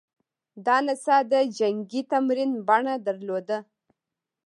[0.65, 3.57] دا نڅا د جنګي تمرین بڼه درلوده